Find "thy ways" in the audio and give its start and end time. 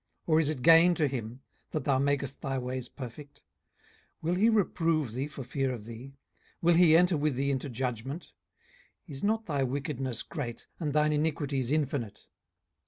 2.41-2.89